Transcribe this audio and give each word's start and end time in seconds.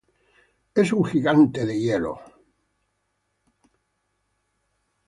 Es 0.73 0.93
un 0.93 1.05
Gigante 1.05 1.63
de 1.63 1.79
Hielo. 1.79 2.19